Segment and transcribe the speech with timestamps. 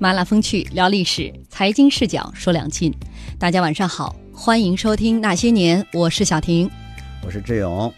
[0.00, 2.94] 麻辣风趣聊历史，财经视角说两晋。
[3.36, 6.70] 大家晚上好，欢迎收听《那些年》，我是小婷。
[7.26, 7.92] 我是志勇，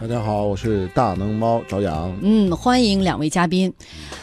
[0.00, 2.12] 大家好，我是大能猫朝阳。
[2.22, 3.72] 嗯，欢迎两位嘉宾。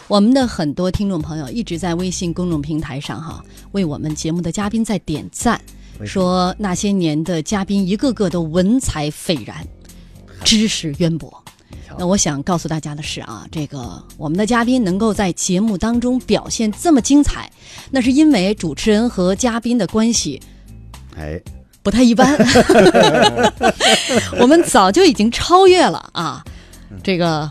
[0.10, 3.42] 我们的很多听众朋友一直在微信公众平台上哈，
[3.72, 5.62] 为我们节目的嘉宾在点赞，
[6.06, 9.66] 说那些年的嘉宾一个个都文采斐然，
[10.44, 11.41] 知识渊博。
[11.98, 17.52] 那我想告诉大家的是啊，这个我们的嘉宾能够在节目当中表现这么精彩，
[17.90, 20.42] 那是因为主持人和嘉宾的关系
[21.18, 21.40] 哎，
[21.84, 22.38] 不太一般。
[24.40, 26.44] 我们早就已经超越了啊，
[27.04, 27.50] 这个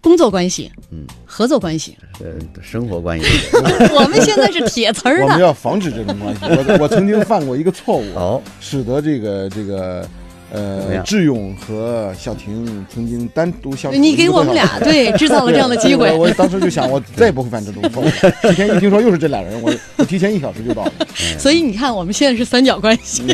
[0.00, 2.26] 工作关系，嗯，合作关系，呃，
[2.62, 3.26] 生活关系。
[3.94, 5.40] 我们现在是铁词儿的我们。
[5.40, 6.40] 要防止这种关系。
[6.42, 10.06] 我我曾经犯过一个错误，哦，使得这个这个
[10.54, 13.98] 呃样志勇和小婷曾经单独相处。
[13.98, 18.06] 你给我们俩对制造了这样的机会 我，我当时就想，我再也不会犯这种错误。
[18.48, 20.92] 提前一听说又是这俩人，我我提前一小时就到了。
[21.38, 23.24] 所以你看我们现在是三角关系。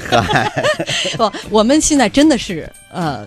[1.16, 3.26] 不，我们现在真的是呃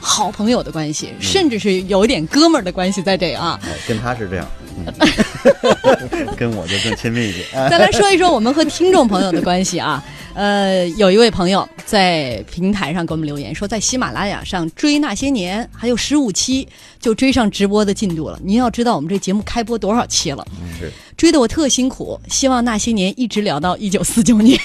[0.00, 3.58] 好朋友的关系，甚至是有一点哥们儿的关系在这啊。
[3.64, 4.63] 哎跟他是这样，嗯
[6.36, 7.46] 跟我就更亲密一点。
[7.54, 10.02] 哎 再来说一说我们和听众朋友的关系啊。
[10.34, 16.66] 呃，有一位朋友在平台上给我们留言说，在喜马拉雅上追那些年还有十五期
[16.98, 18.36] 就追上直播的进度了。
[18.42, 20.44] 您要知道我们这节目开播多少期了，
[20.76, 24.58] 是追得我特辛苦，希望那些年一直聊到一九四九年，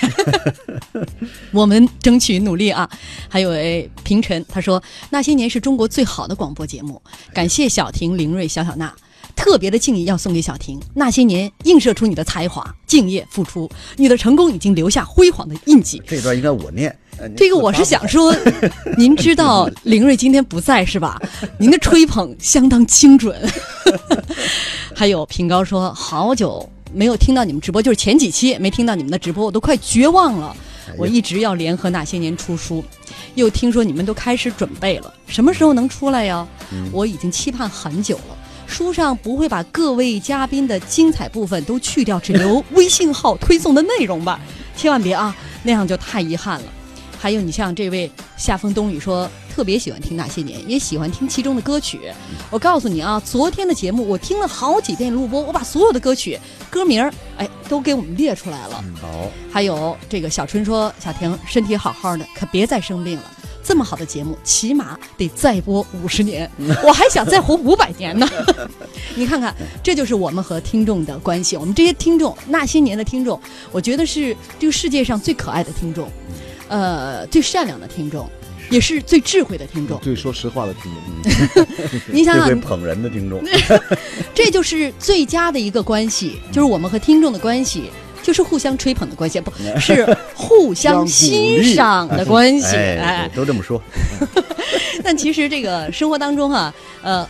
[1.51, 2.89] 我们争取努力啊！
[3.27, 6.99] 还有位平晨，他说那些年是中国最好的广播节目，
[7.31, 8.91] 感谢小婷、凌瑞、小小娜。
[9.39, 16.01] 特别的敬意要送给小婷，那些年映射出你的才华、敬业、付出，你的成功已经留下辉煌的印记。
[16.05, 16.93] 这段应该我念。
[17.17, 18.35] 呃这个我是想说，
[18.97, 21.17] 您知道 林瑞今天不在是吧？
[21.57, 23.33] 您的吹捧相当精准。
[24.93, 30.53] 还有平高说，好久没有听到你们直播，就是前几期没听到你们的直播，我都快绝望了。
[30.97, 32.83] 我一直要联合那些年出书，
[33.35, 36.45] 又听说你们都开始准备了，什么时候能出来呀？
[36.73, 38.37] 嗯我已经期盼很久了。
[38.69, 44.39] 书上不会把各位嘉宾的精彩部分都去掉，只留 微信号推送的内容吧？
[44.77, 46.65] 千万别啊，那样就太遗憾了。
[47.19, 51.99] 还有你像这位夏风冬雨说，特别喜欢听那些年，也喜欢听其中的歌曲。
[52.49, 58.81] 我告诉你啊，昨天的节目我听了好几遍录播，我把所有的歌曲歌名儿哎都给我们列出来了。
[59.01, 59.07] 好，
[59.51, 63.23] 还有这个小春说，小婷身体好好的，可别再生病了。
[63.69, 66.49] 这么好的节目，起码得再播五十年，
[66.83, 68.27] 我还想再活五百年呢。
[69.13, 71.55] 你看看，这就是我们和听众的关系。
[71.55, 73.39] 我们这些听众，那些年的听众，
[73.71, 76.09] 我觉得是这个世界上最可爱的听众，
[76.67, 78.27] 呃，最善良的听众，
[78.71, 79.99] 也是最智慧的听众。
[79.99, 80.91] 最说实话的听
[81.53, 81.65] 众，
[82.11, 83.39] 你想想，最捧人的听众，
[84.33, 87.91] 这就是最佳的一个关系，就是我们和听众的关系，
[88.29, 89.49] 就是互相吹捧的关系，不
[89.81, 92.75] 是互相欣赏的 关系。
[92.75, 93.81] 哎，哎，都这么说。
[95.03, 97.27] 但其实这个生活当中哈、呃，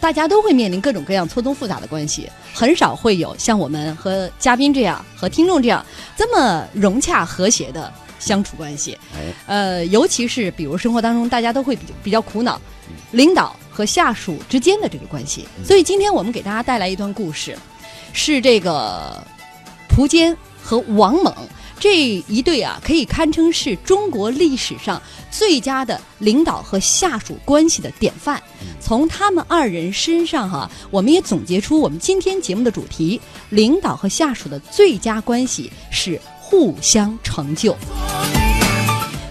[0.00, 5.84] 大家都会面临各种各样错综复杂的关系，很少会有像我们和嘉宾这样、和听众这样
[6.16, 8.96] 这么融洽和谐的相处关系。
[9.16, 12.60] 哎，呃，尤其是比如生活当中，大家都会比比较苦恼，
[13.10, 15.44] 领导和下属之间的这个关系。
[15.64, 17.58] 所以今天我们给大家带来一段故事，
[18.12, 19.20] 是这个
[20.00, 21.34] 蒲坚和王猛
[21.78, 25.00] 这一对啊，可以堪称是中国历史上
[25.30, 28.42] 最佳的领导和下属关系的典范。
[28.80, 37.76] 从他们二人身上哈、我们也总结出我们今天节目的主题：领导和下属的最佳关系是互相成就。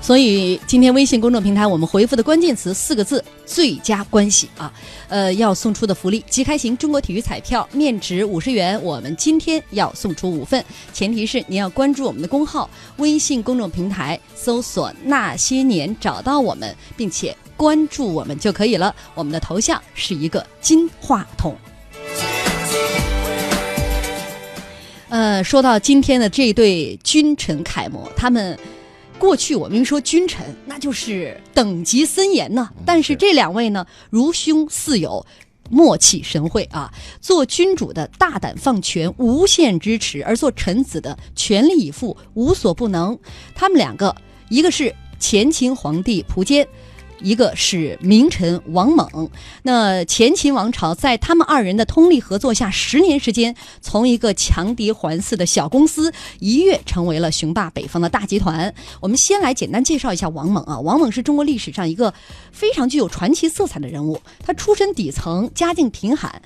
[0.10, 4.74] 所以今天微信公众平台我们回复的关键词四个字“最佳关系”啊，
[5.08, 18.96] 呃，要送出的福利即开型中国体育彩票面值五十元，我们今天要送出五份，前提是您要关注我们的公号，微信公众平台搜索“那些年”找到我们，并且关注我们就可以了。
[19.14, 21.56] 我们的头像是一个金话筒。
[25.10, 28.58] 呃，说到今天的这对君臣楷模，他们
[29.20, 32.70] 过去我们一说君臣，那就是等级森严呢。
[32.86, 35.24] 但是这两位呢，如兄似友。
[35.72, 43.16] 默契神会啊，做君主的大胆放权、无限支持，而做臣子的全力以赴、无所不能。
[43.54, 44.16] 他们两个，
[44.50, 46.68] 一个是前秦皇帝苻坚，
[47.22, 49.30] 一个是名臣王猛。
[49.64, 58.74] 那前秦王朝在他们二人的通力合作下，十年时间，从一个强敌环伺的小公司，一跃成为了雄霸北方的大集团。
[59.02, 62.14] 我们先来简单介绍一下王猛啊，王猛是中国历史上一个
[62.52, 64.22] 非常具有传奇色彩的人物。
[64.44, 66.42] 他出身底层，家境贫寒，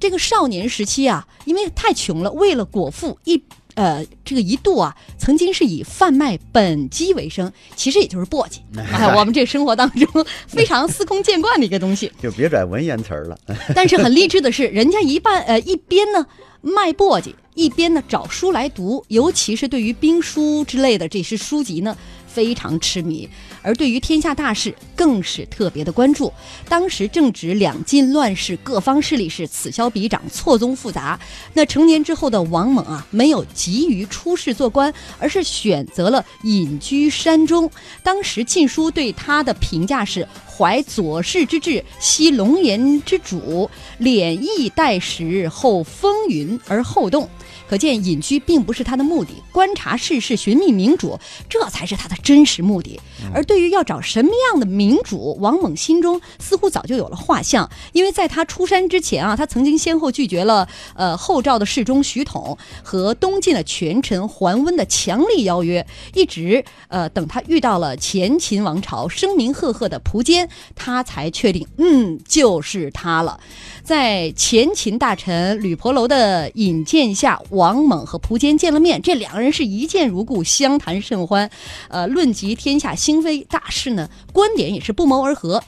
[0.00, 3.42] 这个少年时期啊，因为太穷了，为了果腹一。
[3.74, 8.58] 呃，这个一度啊，曾经是以贩卖本鸡为生，其实也就是簸箕。
[8.92, 13.38] 哎，我们这生活当中 非常司空见惯的一个东西， 就别拽文言词儿了。
[13.74, 16.26] 但是很励志的是，人家一半呃一边呢
[16.60, 21.96] 卖簸箕，一边呢找书来读，尤其是对于兵书之类的这些书籍呢。
[22.26, 23.28] 非常痴迷，
[23.64, 26.32] 而对于天下大事更是特别的关注。
[26.68, 31.18] 当时正值两晋乱世，各方势力是此消彼长，错综复杂。
[31.54, 37.70] 那成年之后的王猛啊，没有急于出仕做官，而是选择了隐居山中。
[38.02, 47.28] 当时《晋书》对他的评价是：怀左氏之志，惜龙颜之主，敛逸待时，后风云而后动。
[47.66, 51.18] 可见隐居并不是他的目的，观察世事、寻觅明主，
[51.48, 53.00] 这才是他的真实目的。
[53.32, 57.70] 而对对于要找什么样的明主，王猛心中似乎早就有了画像。
[57.92, 60.66] 因为在他出山之前啊，他曾经先后拒绝了
[60.96, 73.38] 呃后赵的侍中徐统和东晋的权臣桓温的强力邀约，一直呃等他遇到了前秦王朝声名赫赫的苻坚，他才确定，嗯，就是他了。
[73.84, 77.40] 在前秦大臣吕婆楼的引荐下。
[77.50, 81.48] 王猛和苻坚见了面，这两个人是一见如故，相谈甚欢。
[81.88, 85.62] 呃，论及天下兴大事呢，观点也是不谋而合。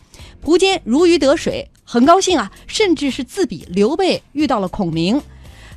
[0.45, 5.21] 苻坚如鱼得水，很高兴啊，甚至是自比刘备遇到了孔明。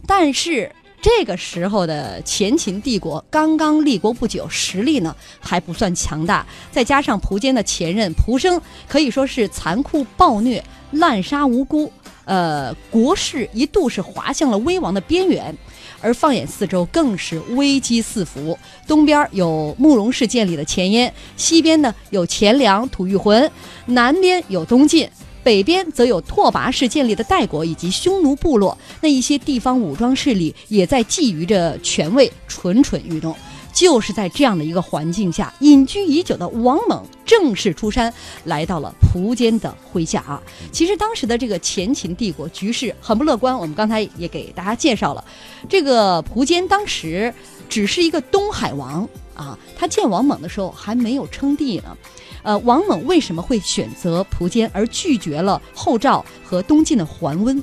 [0.06, 11.92] 但是这个时候的前秦帝国刚刚立国不久，实力呢还不算强大，再加上苻坚的前任苻生可以说是残酷暴虐、滥杀无辜，
[12.26, 15.56] 呃，国势一度是滑向了危亡的边缘。
[16.02, 18.58] 而放眼四周，更是危机四伏。
[18.88, 23.52] 东边有慕容氏建立的前燕，西边呢有钱粮、吐谷浑，
[23.86, 25.10] 南边有东晋，
[25.44, 28.78] 北边则有拓跋氏建立的代国以及匈奴部落。
[29.02, 33.36] 那一些地方武装势力也在觊觎着权位，蠢蠢欲动。
[33.72, 38.14] 就是在这样的一个环境下，隐居已久的王猛正式出山，
[38.46, 40.42] 来到了蒲坚的麾下啊。
[40.72, 45.24] 其实当时的这个前秦帝国局势很不乐观，我们刚才也给大家介绍了，
[45.70, 47.34] 这个蒲坚当时
[47.70, 51.98] 只是一个东海王啊，他见王猛的时候还没有称帝呢。
[52.42, 57.62] 呃，王猛为什么会选择蒲坚而拒绝了后赵和东晋的桓温？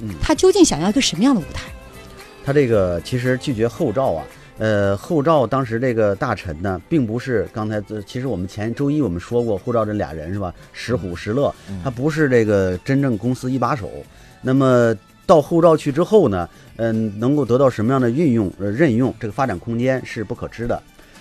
[0.00, 1.70] 嗯，他究竟想要一个什么样的舞台？
[2.44, 4.24] 他这个其实拒绝后赵啊。
[4.58, 10.52] 呃，后赵当时这个大臣呢，并不是刚才其实我们前周一我们说过后赵这俩人是吧？
[10.72, 11.52] 石虎、石勒，
[11.82, 13.90] 他不是这个真正公司一把手。
[14.40, 14.94] 那么
[15.26, 20.80] 到后赵去之后呢，嗯，能够得到什么样的运用、任用，这个发展空间是不可知的。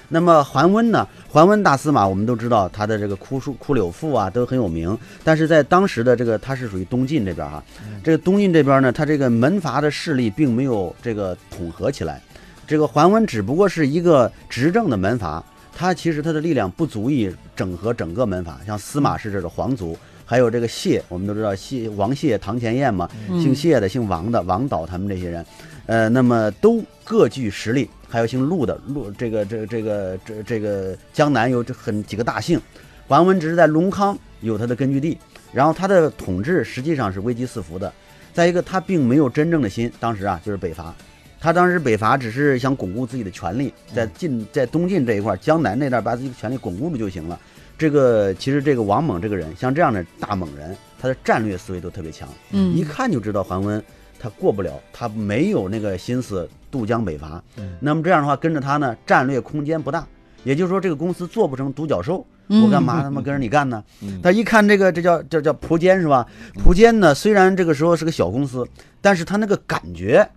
[0.09, 1.07] 那么桓温呢？
[1.29, 4.95] 桓温大司马，我们都知道他的这个枯树枯柳赋啊，都很有名。
[5.23, 7.63] 但是在当时的这个，他是属于东晋这边哈，
[8.03, 12.21] 这个东晋这边呢，他这个门阀的势力并没有这个统合起来。
[12.67, 15.43] 这个桓温只不过是一个执政的门阀，
[15.75, 18.59] 他其实他的力量不足以整合整个门阀。
[18.65, 23.09] 像司马氏这种皇族，还有这个谢，我们都知道谢王谢、堂前燕嘛，
[23.41, 25.45] 姓谢的、姓王的、王导他们这些人，
[25.85, 27.89] 呃，那么都各具实力。
[28.07, 32.59] 还有姓陆的陆，这个这个这个这这个江南有这很几个大姓。
[33.07, 35.17] 桓温只是在隆康有他的根据地，
[35.53, 37.91] 然后他的统治实际上是危机四伏的。
[38.33, 40.93] 再一个，他并没有真正的心，当时啊就是北伐。
[41.41, 47.39] 他当时北伐只是想巩固自己的权力，在晋在东晋这一块，江南那带把自己的权力巩固住就行了。
[47.79, 53.83] 这个其实这个王猛这个人，像这样的大猛人，他的战略思维都特别强，嗯，一看就知道桓温
[54.19, 57.43] 他过不了，他没有那个心思渡江北伐。
[57.79, 60.05] 那么这样的话，跟着他呢，战略空间不大。
[60.43, 63.83] 也就是说，这个公司做不成独角兽，我干嘛他妈跟着你干呢？
[64.21, 66.23] 他一看这个，这叫这叫蒲坚是吧？
[66.63, 68.63] 蒲坚呢，虽然这个时候是个小公司，
[69.01, 70.27] 但是他那个感觉。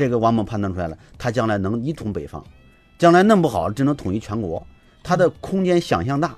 [0.00, 2.42] 这个王猛判断出来了，他将来能一统北方，
[2.96, 4.66] 将来弄不好就能统一全国。
[5.02, 6.34] 他的空间想象大，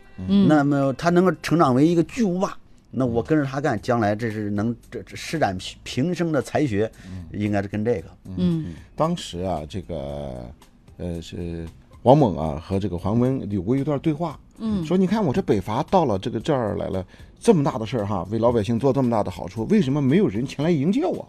[0.49, 2.59] 那么他能够成长为一个巨无霸。
[2.91, 6.91] 那我跟着他干，将来这是能这这施展平生的才学，
[7.31, 8.05] 应该是跟这个。
[8.37, 10.51] 嗯，当时啊，这个
[10.97, 11.65] 呃是
[12.03, 17.07] 王猛啊和这个桓温有过一段对话，嗯，说你看我这北伐到了这个这儿来了，
[17.39, 21.29] 这么大的事儿哈，为老百姓做这么大的好处，为什么没有人前来迎接我？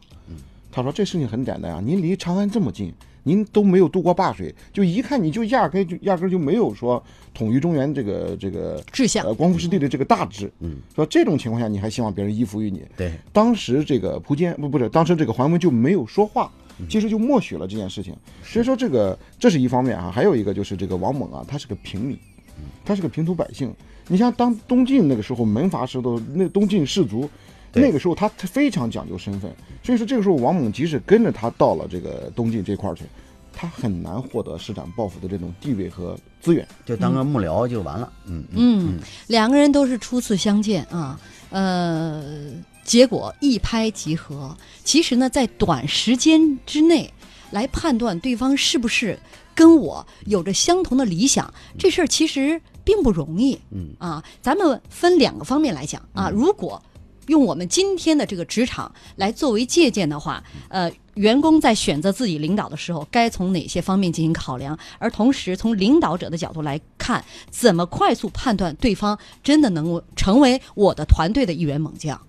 [0.73, 7.01] 他说这事情很简单啊，您离长安这么近，您都没有渡过灞水，就一看你就压根就压根就没有说
[7.31, 10.51] 统一中原这个这个志向呃光复失地的这个大志。
[10.61, 12.81] 嗯，说这种情况下，你还希望别人依附于你？
[12.97, 18.15] 对，当时这个蒲坚不不是，当时这个桓温就没有说话，嗯其实就默许了这件事情。
[18.43, 22.17] 所以说这个这是一方面啊，还有一个就是这个王猛啊，他是个平民，
[22.57, 23.71] 嗯他是个平头百姓。
[24.07, 27.29] 你像当东晋那个时候门阀时候，那东晋士族。
[27.73, 29.51] 对那个时候他他非常讲究身份，
[29.83, 33.03] 所以说这个时候王猛即使跟着他到了这个东晋这块儿去，
[33.51, 36.67] 他很难获得施展抱负的这种地位和资源。
[36.85, 38.13] 就当个幕僚就完了。
[38.27, 42.51] 嗯嗯，两个人都是初次相见啊，呃，
[42.83, 44.55] 结果一拍即合。
[44.83, 47.11] 其实呢，在短时间之内
[47.49, 49.17] 来判断对方是不是
[49.55, 53.59] 跟我有着相同的理想，这事儿其实并不容易。
[53.71, 56.79] 嗯啊，咱们分两个方面来讲啊，如果。
[57.27, 64.77] 用我们今天的这个职场来作为借鉴的话，呃，员工在选择自己领导的时候，该从哪些方面进行考量？
[64.99, 72.19] 而同时，从领导者的角度来看，怎么快速判断对方真的能够成为我的团队的一员猛将？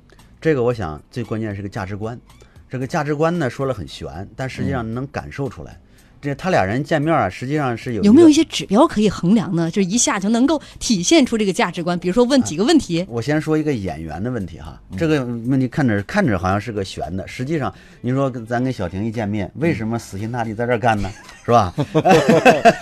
[0.40, 2.18] 这个我想最关键是个价值观。
[2.68, 5.80] 这个价值观呢说了很玄，但实际上能感受出来。
[6.24, 9.70] 这他俩人见面啊，实际上是有有没有一些指标可以衡量呢？
[9.70, 11.98] 就一下就能够体现出这个价值观。
[11.98, 21.10] 比如说问几个问题，我先说一个演员的问题哈，这个问题看着看着好像是个悬的，实际上你说跟咱跟小婷一见面，为什么死心塌地在这儿干呢？
[21.44, 21.74] 是吧？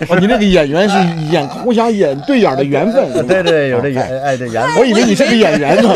[0.09, 0.97] 哦，你那个演员是
[1.33, 3.27] 演互相演对眼的缘分。
[3.27, 5.93] 对对，有这哦缘哎这缘分我以为你是个演员呢。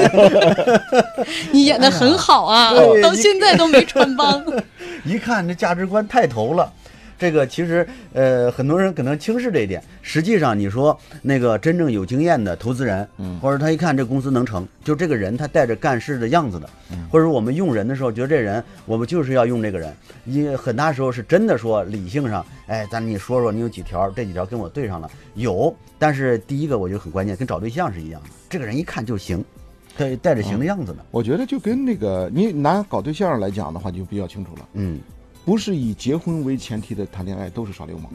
[1.52, 4.42] 你演的很好啊，到现在都没穿帮。
[5.06, 6.72] 一看这价值观太投了。
[7.18, 9.82] 这个其实，呃，很多人可能轻视这一点。
[10.02, 13.38] 实际上，你说那个真正有经验的投资人，嗯。
[13.40, 17.06] 或者他一看这公司能成，就这个人他带着干事的样子的，嗯。
[17.11, 19.92] 或者我们用人的时候，觉得这人我们就是要用这个人，
[20.26, 29.44] 因为很大时候是真的说理性上，哎，咱你说说你有几条，这几条跟我对上了，有，但是第一个我觉得很关键，跟找对象是一样的，这个人一看就行，
[29.96, 34.68] 带带着行的样子的，我觉得就跟那个你拿搞对象来讲的话，就比较清楚了。
[34.75, 35.00] 嗯，
[35.46, 38.12] 不是以结婚为前提的谈恋爱都是耍流氓。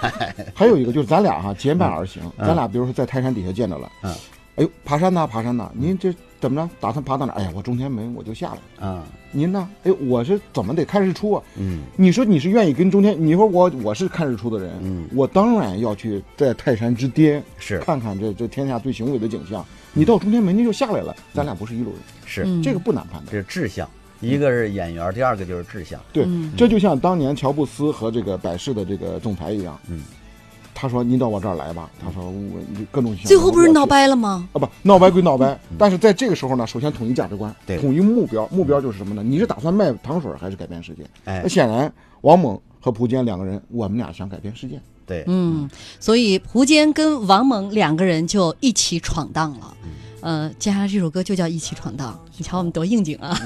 [0.54, 4.10] 还有一个就是咱俩哈结伴而行，咱俩比如说在泰山底下见着了，嗯，
[4.56, 7.36] 哎呦爬山呐爬山呐，您这怎么着打算爬到哪儿？
[7.36, 8.88] 哎呀，我中天门我就下来。
[8.88, 9.68] 啊，您呢？
[9.84, 11.42] 哎，我是怎么得看日出啊？
[11.58, 13.14] 嗯，你说你是愿意跟中天？
[13.18, 19.62] 你说我我是看日出的人，嗯我当然要去在泰山之巅是看看这这天下最雄伟的景象。
[19.92, 23.26] 你到中天门你就下来了，咱俩不是一路人，是，嗯这个不难判断。
[23.30, 23.86] 这是志向，
[24.20, 30.02] 一个是演员，第二个就是志向，对，嗯这就像当年乔布斯和这个百事的这个总裁一样，嗯，
[30.74, 34.48] 他说您到我这儿来吧，他说我你各种最后不是闹掰掰了吗？
[34.52, 39.22] 啊不闹掰归闹掰，但是在这个时候呢，首先统一价值观，对统一目标，目标就是什么呢？
[39.22, 41.02] 你是打算卖糖水还是改变世界？
[41.24, 44.80] 哎那，显然王猛和蒲坚两个人，我们俩想改变世界。
[45.06, 49.74] 对，嗯，所以蒲坚跟王猛两个人就一起闯荡了。
[50.20, 53.40] 呃，接下来这首歌就叫《一起闯荡》，你瞧我们多应景啊！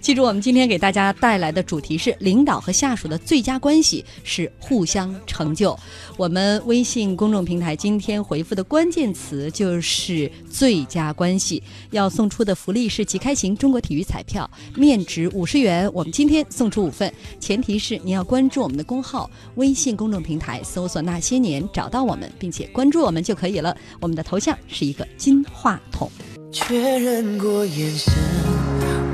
[0.00, 5.76] 记住，我们今天给大家带来的主题是领导和下属的最佳关系是互相成就。
[6.16, 23.76] 我们微信公众平台今天回复的关键词就是“最佳关系”，要送出的福利是即开型中国体育彩票，面值五十元，我们今天送出五份，前提是你要关注我们的公号微信公众平台，搜索“那些年”找到我们，并且关注我们就可以了。
[24.00, 26.10] 我们的头像是一个金话痛。
[26.50, 28.12] 确认过眼神，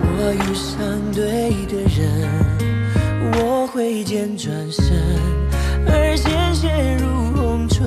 [0.03, 0.79] 我遇上
[1.13, 2.05] 对的人，
[3.33, 4.85] 我挥剑转身，
[5.87, 7.85] 而鲜血如红唇，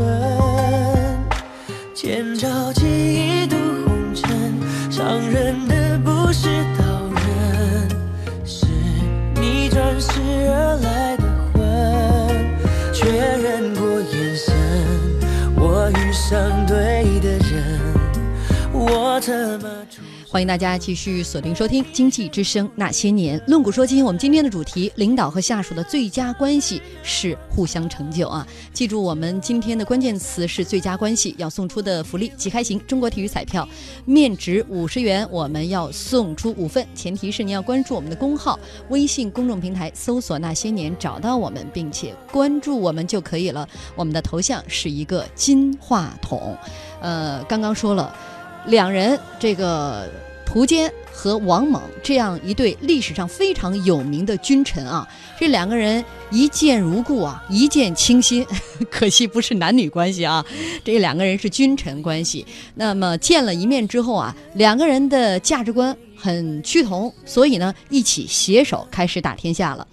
[1.93, 4.27] 前朝记忆渡红尘，
[4.91, 6.86] 伤人的不是刀
[20.29, 24.05] 欢迎大家继续锁定收听《经济之声那些年》，论古说今。
[24.05, 28.47] 我们今天的主题，领导和下属的最佳关系是互相成就啊！
[28.71, 33.67] 记住，我们今天的关键词是最佳关系，要送出的福利即开型中国体育彩票，
[34.05, 38.57] 面值五十元，我们要送出五份，前提是你要关注我们的公号
[38.89, 43.67] 微信公众平台，搜索那些年找到我们，并且关注我们就可以了。
[43.93, 46.55] 我们的头像是一个金话筒，
[47.01, 48.15] 呃，刚刚说了。
[48.67, 50.09] 两人这个
[50.45, 55.07] 蒲坚和王猛这样一对历史上非常有名的君臣啊，
[55.39, 58.45] 这两个人一见如故啊，一见倾心，
[58.91, 60.45] 可惜不是男女关系啊，
[60.83, 62.45] 这两个人是君臣关系。
[62.75, 69.87] 那么见了一面之后啊，两个人的价值观很趋同，所以呢，一起携手开始打天下了。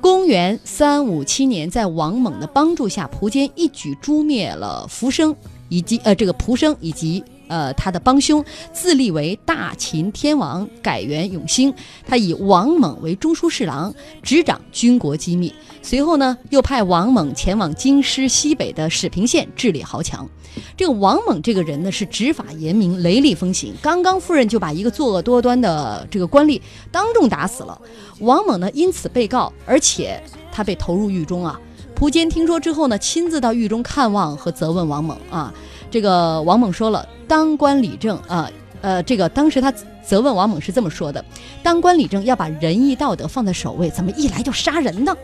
[0.00, 5.34] 公元三五七年，在王猛的帮助下，蒲坚一举诛灭了浮生
[5.68, 11.72] 以及呃这个蒲生以及呃他的帮凶，自立为大秦天王，改元永兴。
[12.06, 15.52] 他以王猛为中书侍郎，执掌军国机密。
[15.82, 20.28] 随后呢，又派王猛前往京师西北的始平县治理豪强。
[20.76, 23.72] 这个王猛这个人呢，是执法严明，雷厉风行。
[23.80, 27.80] 刚刚赴任就把一个作恶多端的这个官吏当众打死了。
[28.20, 31.58] 王猛呢，因此被告，而且他被投入狱中啊。
[31.94, 35.52] 蒲坚听说之后呢，亲自到狱中看望和责问王猛啊。
[35.90, 39.72] 这个王猛说了，当官理政啊，呃，这个当时他
[40.04, 41.24] 责问王猛是这么说的：
[41.62, 45.16] 当官理政要把仁义道德放在首位，怎么一来就杀人呢？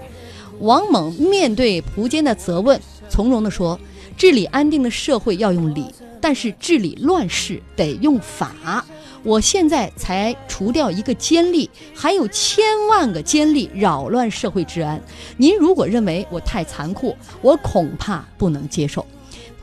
[0.60, 3.78] 王猛面对蒲坚的责问，从容地说。
[4.16, 8.84] 治理安定的社会要用理，但是治理乱世得用法。
[9.24, 15.02] 我现在才除掉一个奸吏，还有千万个奸吏扰乱社会治安。
[15.36, 19.04] 您如果认为我太残酷，我恐怕不能接受。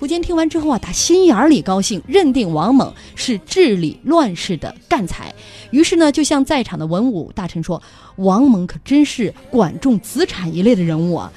[0.01, 5.31] 苻坚听完之后啊，打心眼里高兴，认定王猛是治理乱世的干才。
[5.70, 7.79] 于是呢，就向在场的文武大臣说
[8.17, 11.31] ：“王猛可真是管仲子产一类的人物啊。”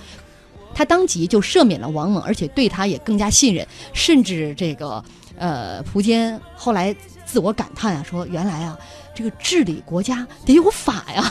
[0.74, 5.04] 他当即就赦免了王猛，而且对他也更加信任，甚至这个
[5.36, 8.78] 呃，苻坚后来自我感叹啊，说原来啊，
[9.14, 11.30] 这个治理国家得有法呀，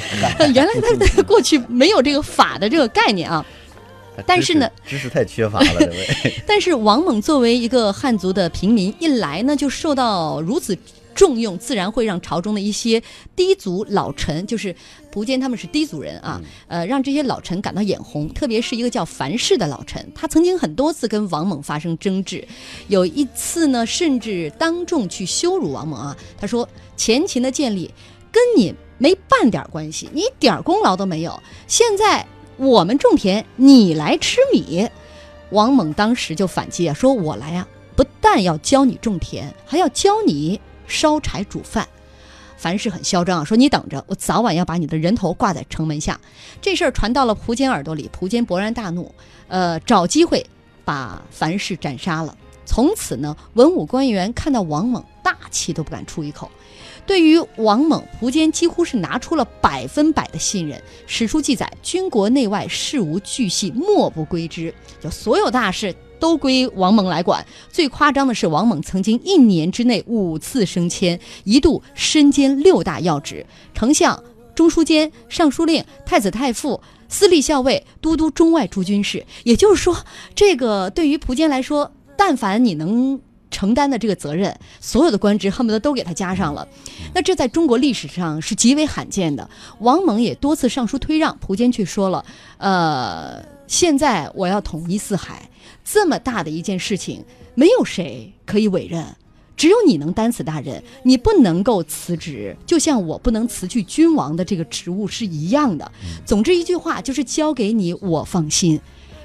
[0.54, 3.44] 原来他在过去没有这个法的这个概念啊。
[4.26, 6.34] 但是呢，知识太缺乏了，这位。
[6.46, 10.76] 但是王猛作为一个汉族的平民，一来呢就受到如此。
[11.12, 13.02] 重用自然会让朝中的一些
[13.36, 14.74] 低族老臣，就是
[15.12, 18.28] 苻坚他们是低族人啊，呃，让这些老臣感到眼红。
[18.32, 22.46] 特别是一个叫樊氏的老臣，他曾经很多次跟王猛发生争执，
[22.88, 26.16] 有一次呢，甚至当众去羞辱王猛啊。
[26.38, 27.92] 他说：“前秦的建立
[28.32, 31.38] 跟你没半点关系，你一点功劳都没有。
[31.66, 32.24] 现在
[32.60, 34.86] 我们种田，你来吃米。”
[35.50, 41.88] 王猛当时就反击啊，说：“我来啊，不但要教你种田，还要教你。”烧柴煮饭，
[42.56, 46.20] 樊氏很嚣张啊，说你等着，我早晚要把你的人头挂在城门下。
[46.60, 49.14] 这事儿传到了苻坚耳朵里，苻坚勃然大怒，
[49.48, 50.44] 呃，找机会
[50.84, 52.36] 把樊氏斩杀了。
[52.66, 56.50] 从此呢，文武官员看到王猛，大气都不敢出一口。
[57.10, 60.80] 对于王猛，苻坚几乎是拿出了百分百的信任。
[61.08, 65.92] 史书记载，军国内外事无巨细，莫不归之，就所有大事。
[66.20, 67.44] 都归王猛来管。
[67.68, 73.44] 最夸张的是，王猛曾经一年之内五次升迁，一度身兼六大要职：
[73.74, 74.22] 丞相、
[74.54, 79.26] 中书监、尚书令、太子太傅、司隶校尉、都督中外诸军事。
[79.42, 79.96] 也就是说，
[80.36, 83.20] 这个对于苻坚来说，但凡你能
[83.50, 86.66] 承担的这个责任，所有的官职恨不得都给他加上了。
[87.14, 89.48] 那这在中国历史上是极为罕见的。
[89.80, 92.24] 王蒙也多次上书推让，苻坚却说了
[92.58, 95.48] ：“呃，现在我要统一四海。”
[95.84, 99.04] 这么大的一件事情，没有谁可以委任，
[99.56, 100.80] 只有你能担此大任。
[101.02, 105.90] 你不能够辞职，就像我不能辞去君王的这个职务是一样的。
[106.24, 108.80] 总之一句话，就是交给你，我放心。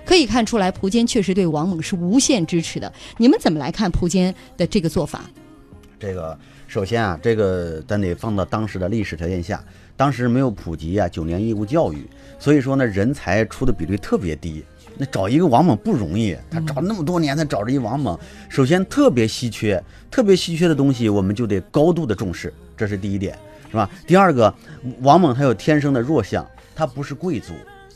[0.06, 2.91] 可以看出来，蒲坚确实对王猛是无限支持的。
[3.18, 5.22] 你们怎么来看蒲坚的这个做法？
[6.00, 6.38] 这个
[6.68, 9.63] 首先啊，这个咱得放到当时的历史条件下，
[9.98, 12.06] 当时没有普及啊九年义务教育，
[12.38, 14.63] 所以说呢，人才出的比率特别低。
[14.98, 18.18] 那找一个王猛不容易，他找那么多年才找着一王猛。
[18.48, 23.38] 首先特别稀缺，特别稀缺的东西，我们就得高度的重视，这是第一点，
[23.70, 23.89] 是吧？
[24.08, 24.54] 第二个，
[25.02, 27.54] 王猛他有天生的弱项，他不是贵族，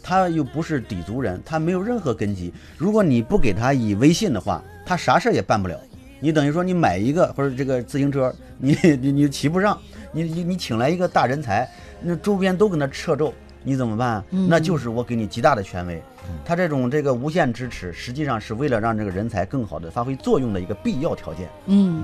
[0.09, 2.51] 他又不是底族人，他没有任何根基。
[2.79, 5.79] 如果你不给他以威信的话，他啥事儿也办不了。
[6.19, 9.79] 你等于说你买一个或者这个自行车，你 你你骑不上，
[10.11, 11.69] 你你你请来一个大人才，
[12.01, 13.31] 那周边都跟他掣肘，
[13.63, 14.23] 你怎么办？
[14.31, 16.01] 那就是我给你极大的权威。
[16.43, 21.47] 他这种这个无限支持，实际上是为了让这个人才更好的发挥作用的一个必要条件。
[21.67, 22.03] 嗯，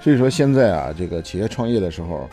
[0.00, 2.26] 所以说现在啊，这个企业创业的时候，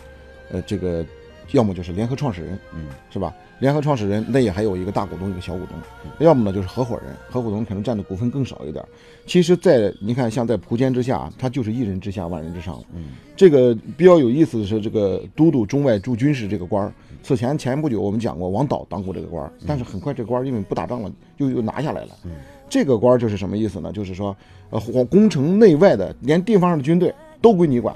[0.54, 1.06] 呃，这个
[1.52, 3.34] 要么就是联合创始人，嗯，是吧？
[3.60, 5.76] 联合创始人那也还有一个大股东，一个小股东，
[6.20, 8.84] 要么呢就是合伙人，合伙人可能占的股份更少一点。
[9.28, 12.84] 其实，在你看，像在苻坚之下，他就是一人之下，万人之上。
[12.94, 16.92] 嗯，这个比较有意思的是，这个都督中外驻军事这个官儿。
[17.22, 22.12] 此前前不久我们讲过，王导当过这个官儿，但是很快这官儿因为不打仗了，又又拿下来了。
[22.24, 22.32] 嗯
[22.68, 23.92] 这个官儿就是什么意思呢？
[23.92, 24.34] 就是说，
[24.70, 27.94] 呃，攻城内外的，连地方上的军队都归你管。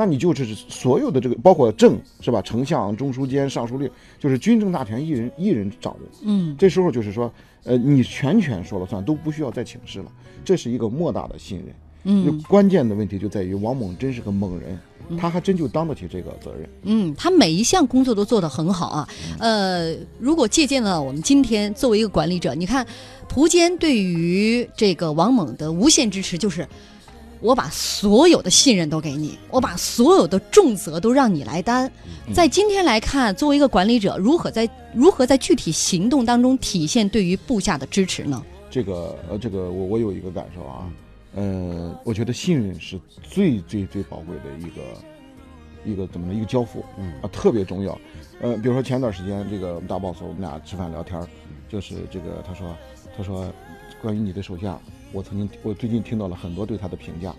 [0.00, 6.00] 那你就是所有的这个，包括正是吧，丞相、中书监、尚书令，就是军政大权一人一人掌握。
[6.22, 7.30] 嗯这时候就是说，
[7.64, 10.06] 呃，你全权说了算，都不需要再请示了，
[10.42, 11.66] 这是一个莫大的信任。
[12.24, 14.78] 就嗯关键的问题就在于王猛真是个猛人，
[15.18, 16.66] 他还真就当得起这个责任。
[16.84, 19.08] 嗯，他每一项工作都做得很好啊。
[19.38, 22.86] 呃，如果借鉴了我们今天作为一个管理者，你看
[23.28, 26.66] 蒲坚对于这个王猛的无限支持，就是
[27.40, 31.90] 我把所有的信任都给你，我把所有的重责都让你来担。
[32.34, 38.42] 在今天来看，作为一个管理者，如何在如何在具体行动当中体现对于部下的支持呢？
[38.70, 40.92] 这个呃，这个我我有一个感受啊，
[41.34, 46.34] 呃，我觉得信任是最最最宝贵的一个一个怎么呢？
[46.34, 47.98] 一个交付，嗯啊，特别重要。
[48.40, 51.26] 呃，比如说前段时间这个我们大 boss 我们俩吃饭聊天儿，
[51.68, 52.76] 就是这个他说
[53.16, 53.52] 他说
[54.02, 54.78] 关于你的手下，
[55.12, 57.30] 我曾经我最近听到了很多对他的评价，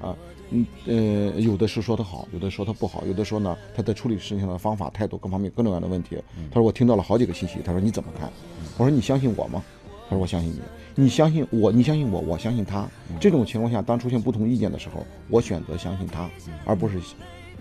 [0.00, 0.14] 啊，
[0.50, 6.16] 嗯呃，有的是说他好，有的说他不好，有的说呢他在处理事情的方法、态度各方面各种各样的问题。
[6.50, 8.30] 他说我听到了好几个信息，他说你怎么看？
[8.76, 9.62] 我说你相信我吗？
[10.08, 10.60] 他说我相信你。
[10.94, 12.88] 你相信我，你相信我，我相信他。
[13.20, 16.28] 这种情况下，当出现不同意见的时候，我选择相信他，
[16.64, 16.98] 而不是，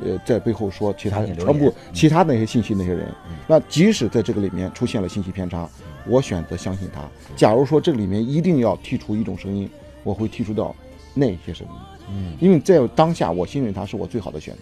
[0.04, 3.14] 呃，在背后说其他相信流全部其他那些信息那些人。
[3.46, 5.70] 那即使在这个里面出现了信息偏差，
[6.08, 7.02] 我选择相信他。
[7.36, 9.70] 假如说这里面一定要剔除一种声音，
[10.04, 10.76] 我会剔除掉
[11.14, 11.74] 那些声音，
[12.10, 14.62] 嗯因为在当下我信任他是我最好的选择。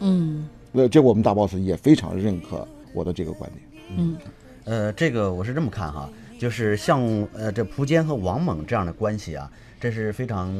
[0.00, 3.82] 嗯呃，这我们大 boss 也非常认可我的这个观点。
[3.96, 4.16] 嗯
[4.64, 6.08] 呃，这个我是这么看哈，
[6.38, 7.00] 就是像
[7.32, 10.52] 呃这蒲坚和王猛这样的关系啊，这是非常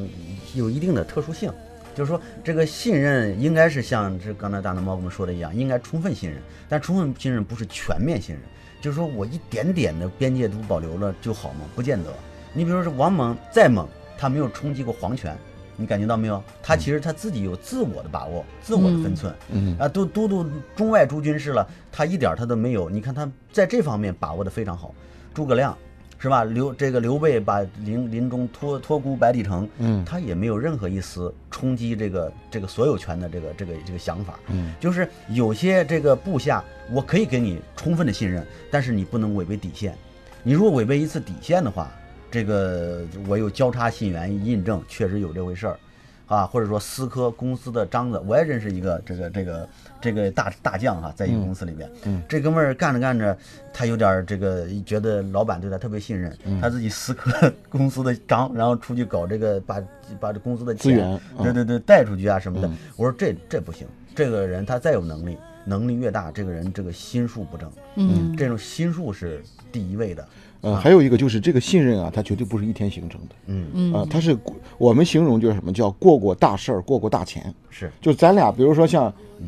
[0.55, 1.51] 有一定的特殊性。
[1.95, 8.43] 就是说，这个信任应该是像这刚才大南猫我们说的一样，应该充分信任，但充分信任不是全面信任。
[8.81, 11.61] 就是说我一点点的边界都保留了就好吗？
[11.75, 12.13] 不见得。
[12.53, 13.87] 你比如说王猛再猛，
[14.17, 15.37] 他没有冲击过皇权，
[15.75, 16.41] 你感觉到没有？
[16.63, 19.33] 他其实他自己有自我的把握，自我的分寸。
[19.51, 22.89] 嗯啊，都都督中外诸军事了，他一点儿他都没有。
[22.89, 24.93] 你看他在这方面把握的非常好。
[25.33, 25.77] 诸葛亮
[26.19, 26.43] 是吧？
[26.43, 34.39] 刘这个刘备把临临终托托孤白帝城，嗯他也没有任何一丝冲击这个这个所有权的这个这个这个想法。
[34.47, 39.95] 嗯，就是有些这个部下，我可以给你充分的信任，但是你不能违背底线。
[40.43, 41.91] 你如果违背一次底线的话，
[42.31, 45.79] 这个我有交叉信源印证，确实有这回事儿。
[46.27, 49.69] 啊，或者说思科公司的张子，我也认识一个这个这个
[50.01, 53.35] 这个大大将哈、在一个公司里边，嗯这哥们儿干着干着，
[53.73, 59.81] 他有点儿这个觉得老板对他特别信任，嗯他自己思科 公司的章，然后出去搞这个把
[60.19, 62.67] 把这公司的钱资源啊对对对带出去啊什么的。
[62.67, 70.27] 嗯我说这这不行，这个人他再有能力，能力越大，这个人这个心术不正，嗯这种心术是第一位的。
[70.61, 73.35] 呃，还有一个就是这个信任啊，它绝对不是一天形成的。
[73.45, 74.37] 嗯，嗯啊，它是
[74.77, 77.53] 我们形容就是什么叫过过大事儿，过过大钱。
[77.77, 79.03] 是就咱俩，比如说像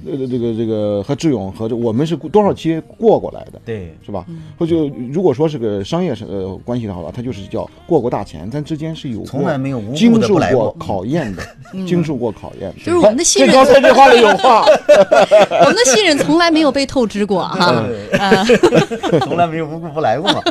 [0.06, 4.24] 呃这个这个和志勇和这我们是多少期过过来的，对，是吧？
[4.58, 10.70] 或就如果说是个商业是呃关系的话，它就是叫过过大钱，咱之间是有从来没有无故经受的不来过。
[10.70, 11.42] 过考验的，
[11.88, 12.76] 经受过考验的。
[12.86, 14.64] 就是我们的信任这刚才这话里有话，
[15.62, 17.84] 我们的信任从来没有被透支过哈，
[18.20, 18.46] 啊，
[19.26, 20.42] 从来没有无故不来过嘛。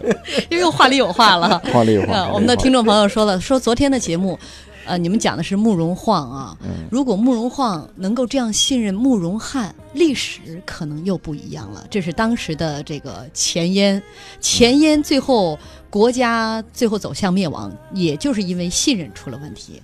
[0.48, 1.60] 又又话里有话了。
[1.72, 2.14] 话里有话。
[2.14, 4.38] 呃，我们的听众朋友说了，说昨天的节目，
[4.86, 6.56] 呃，你们讲的是慕容晃啊。
[6.90, 11.86] 如果慕容晃能够这样信任慕容翰，历史可能又不一样了。
[11.90, 14.02] 这是当时的这个前燕，
[14.40, 15.58] 前燕最后
[15.90, 19.82] 国家最后走向灭亡，也就是因为信任出了问题。